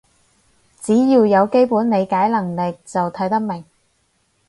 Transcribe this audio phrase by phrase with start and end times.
[0.81, 3.63] 只要有基本理解能力就睇得明